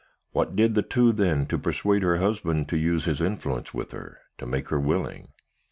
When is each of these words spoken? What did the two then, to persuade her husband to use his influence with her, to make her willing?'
What 0.31 0.55
did 0.55 0.73
the 0.73 0.81
two 0.81 1.13
then, 1.13 1.45
to 1.45 1.59
persuade 1.59 2.01
her 2.01 2.17
husband 2.17 2.67
to 2.69 2.75
use 2.75 3.05
his 3.05 3.21
influence 3.21 3.71
with 3.71 3.91
her, 3.91 4.17
to 4.39 4.47
make 4.47 4.69
her 4.69 4.79
willing?' 4.79 5.27